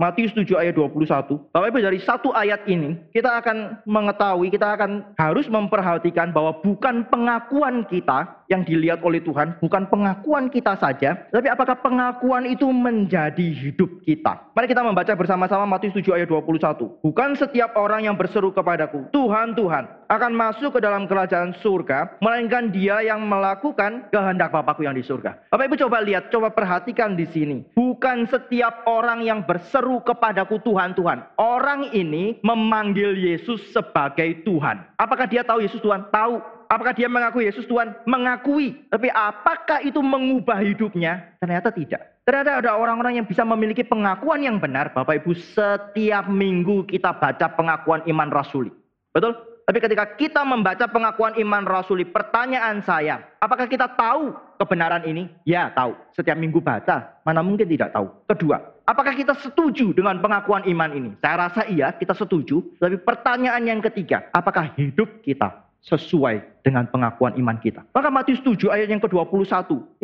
Matius 0.00 0.32
7 0.32 0.56
ayat 0.56 0.72
21. 0.80 1.52
Bapak 1.52 1.68
Ibu 1.68 1.78
dari 1.84 2.00
satu 2.00 2.32
ayat 2.32 2.64
ini 2.64 2.96
kita 3.12 3.36
akan 3.44 3.84
mengetahui, 3.84 4.48
kita 4.48 4.72
akan 4.72 5.12
harus 5.20 5.44
memperhatikan 5.44 6.32
bahwa 6.32 6.56
bukan 6.64 7.04
pengakuan 7.12 7.84
kita 7.84 8.24
yang 8.48 8.64
dilihat 8.64 9.04
oleh 9.04 9.20
Tuhan, 9.20 9.60
bukan 9.60 9.92
pengakuan 9.92 10.48
kita 10.48 10.72
saja, 10.80 11.28
tapi 11.28 11.52
apakah 11.52 11.76
pengakuan 11.84 12.48
itu 12.48 12.64
menjadi 12.72 13.44
hidup 13.52 14.00
kita. 14.08 14.40
Mari 14.56 14.72
kita 14.72 14.80
membaca 14.80 15.12
bersama-sama 15.12 15.68
Matius 15.68 15.92
7 15.92 16.16
ayat 16.16 16.32
21. 16.32 17.04
Bukan 17.04 17.36
setiap 17.36 17.76
orang 17.76 18.08
yang 18.08 18.16
berseru 18.16 18.56
kepadaku, 18.56 19.04
Tuhan, 19.12 19.52
Tuhan, 19.52 19.99
akan 20.10 20.34
masuk 20.34 20.74
ke 20.74 20.80
dalam 20.82 21.06
kerajaan 21.06 21.54
surga, 21.62 22.18
melainkan 22.18 22.74
dia 22.74 22.98
yang 22.98 23.22
melakukan 23.30 24.10
kehendak 24.10 24.50
Bapakku 24.50 24.82
yang 24.82 24.98
di 24.98 25.06
surga. 25.06 25.38
Bapak 25.54 25.70
Ibu 25.70 25.78
coba 25.86 26.02
lihat, 26.02 26.34
coba 26.34 26.50
perhatikan 26.50 27.14
di 27.14 27.30
sini. 27.30 27.62
Bukan 27.78 28.26
setiap 28.26 28.82
orang 28.90 29.22
yang 29.22 29.46
berseru 29.46 30.02
kepadaku 30.02 30.58
Tuhan, 30.66 30.98
Tuhan. 30.98 31.22
Orang 31.38 31.94
ini 31.94 32.42
memanggil 32.42 33.14
Yesus 33.14 33.62
sebagai 33.70 34.42
Tuhan. 34.42 34.82
Apakah 34.98 35.30
dia 35.30 35.46
tahu 35.46 35.62
Yesus 35.62 35.78
Tuhan? 35.78 36.10
Tahu. 36.10 36.42
Apakah 36.70 36.94
dia 36.94 37.10
mengaku 37.10 37.42
Yesus 37.42 37.66
Tuhan? 37.66 37.94
Mengakui. 38.06 38.86
Tapi 38.90 39.10
apakah 39.10 39.82
itu 39.82 39.98
mengubah 39.98 40.58
hidupnya? 40.62 41.38
Ternyata 41.42 41.70
tidak. 41.74 42.22
Ternyata 42.22 42.62
ada 42.62 42.78
orang-orang 42.78 43.18
yang 43.18 43.26
bisa 43.26 43.42
memiliki 43.42 43.82
pengakuan 43.82 44.42
yang 44.42 44.62
benar. 44.62 44.94
Bapak 44.94 45.22
Ibu, 45.22 45.34
setiap 45.34 46.30
minggu 46.30 46.86
kita 46.86 47.10
baca 47.18 47.46
pengakuan 47.58 48.06
iman 48.06 48.30
rasuli. 48.30 48.70
Betul? 49.10 49.49
Tapi 49.64 49.78
ketika 49.78 50.04
kita 50.18 50.42
membaca 50.42 50.86
pengakuan 50.90 51.38
iman 51.38 51.62
rasuli, 51.62 52.02
pertanyaan 52.08 52.82
saya, 52.82 53.22
apakah 53.38 53.70
kita 53.70 53.86
tahu 53.94 54.34
kebenaran 54.58 55.06
ini? 55.06 55.30
Ya, 55.46 55.70
tahu. 55.70 55.94
Setiap 56.12 56.34
minggu 56.34 56.58
baca, 56.58 57.22
mana 57.22 57.40
mungkin 57.40 57.70
tidak 57.70 57.94
tahu. 57.94 58.10
Kedua, 58.26 58.58
Apakah 58.90 59.14
kita 59.14 59.38
setuju 59.38 59.94
dengan 59.94 60.18
pengakuan 60.18 60.66
iman 60.66 60.90
ini? 60.90 61.10
Saya 61.22 61.46
rasa 61.46 61.62
iya, 61.70 61.94
kita 61.94 62.10
setuju. 62.10 62.58
Tapi 62.74 62.98
pertanyaan 62.98 63.62
yang 63.62 63.78
ketiga, 63.78 64.26
apakah 64.34 64.74
hidup 64.74 65.22
kita 65.22 65.69
sesuai 65.80 66.60
dengan 66.60 66.84
pengakuan 66.92 67.32
iman 67.40 67.56
kita. 67.56 67.80
Maka 67.96 68.12
Matius 68.12 68.44
7 68.44 68.68
ayat 68.68 68.92
yang 68.92 69.00
ke-21 69.00 69.48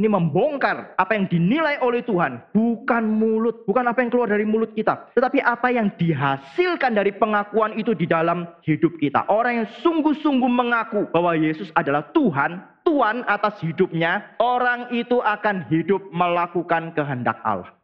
ini 0.01 0.09
membongkar 0.09 0.97
apa 0.97 1.13
yang 1.13 1.29
dinilai 1.29 1.77
oleh 1.85 2.01
Tuhan 2.01 2.41
bukan 2.57 3.05
mulut, 3.05 3.69
bukan 3.69 3.85
apa 3.85 4.01
yang 4.01 4.09
keluar 4.09 4.29
dari 4.33 4.49
mulut 4.49 4.73
kita, 4.73 5.13
tetapi 5.13 5.45
apa 5.45 5.69
yang 5.69 5.93
dihasilkan 6.01 6.97
dari 6.97 7.13
pengakuan 7.13 7.77
itu 7.77 7.93
di 7.93 8.09
dalam 8.09 8.49
hidup 8.65 8.97
kita. 8.97 9.29
Orang 9.29 9.65
yang 9.65 9.69
sungguh-sungguh 9.85 10.49
mengaku 10.49 11.13
bahwa 11.13 11.37
Yesus 11.37 11.69
adalah 11.77 12.09
Tuhan, 12.17 12.65
Tuhan 12.89 13.29
atas 13.29 13.61
hidupnya, 13.61 14.33
orang 14.41 14.89
itu 14.97 15.21
akan 15.21 15.69
hidup 15.69 16.01
melakukan 16.09 16.97
kehendak 16.97 17.37
Allah. 17.45 17.77